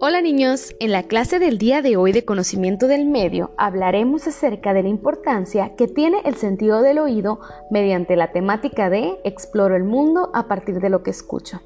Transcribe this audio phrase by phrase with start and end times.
[0.00, 4.72] Hola niños, en la clase del día de hoy de conocimiento del medio hablaremos acerca
[4.72, 9.82] de la importancia que tiene el sentido del oído mediante la temática de Exploro el
[9.82, 11.62] mundo a partir de lo que escucho.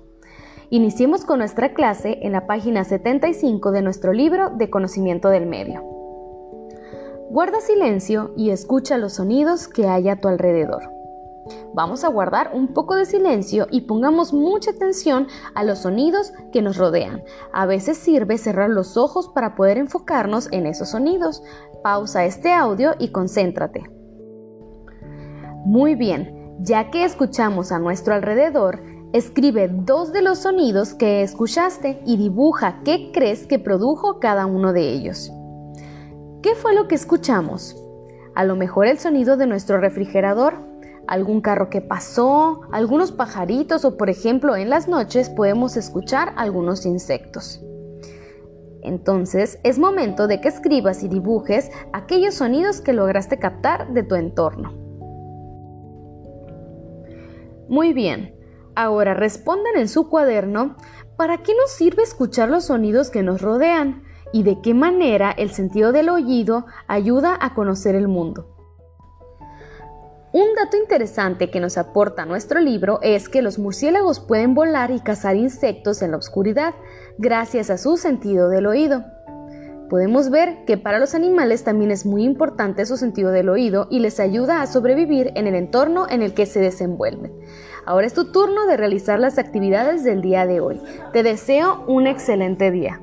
[0.70, 5.82] Iniciemos con nuestra clase en la página 75 de nuestro libro de conocimiento del medio.
[7.28, 11.01] Guarda silencio y escucha los sonidos que hay a tu alrededor.
[11.74, 16.62] Vamos a guardar un poco de silencio y pongamos mucha atención a los sonidos que
[16.62, 17.22] nos rodean.
[17.52, 21.42] A veces sirve cerrar los ojos para poder enfocarnos en esos sonidos.
[21.82, 23.82] Pausa este audio y concéntrate.
[25.64, 32.02] Muy bien, ya que escuchamos a nuestro alrededor, escribe dos de los sonidos que escuchaste
[32.04, 35.30] y dibuja qué crees que produjo cada uno de ellos.
[36.42, 37.76] ¿Qué fue lo que escuchamos?
[38.34, 40.71] A lo mejor el sonido de nuestro refrigerador
[41.06, 46.86] algún carro que pasó, algunos pajaritos o por ejemplo en las noches podemos escuchar algunos
[46.86, 47.62] insectos.
[48.82, 54.14] Entonces es momento de que escribas y dibujes aquellos sonidos que lograste captar de tu
[54.14, 54.72] entorno.
[57.68, 58.34] Muy bien,
[58.74, 60.76] ahora respondan en su cuaderno
[61.16, 64.02] ¿para qué nos sirve escuchar los sonidos que nos rodean?
[64.32, 68.61] ¿Y de qué manera el sentido del oído ayuda a conocer el mundo?
[70.32, 75.00] Un dato interesante que nos aporta nuestro libro es que los murciélagos pueden volar y
[75.00, 76.72] cazar insectos en la oscuridad
[77.18, 79.04] gracias a su sentido del oído.
[79.90, 83.98] Podemos ver que para los animales también es muy importante su sentido del oído y
[83.98, 87.30] les ayuda a sobrevivir en el entorno en el que se desenvuelven.
[87.84, 90.80] Ahora es tu turno de realizar las actividades del día de hoy.
[91.12, 93.02] Te deseo un excelente día.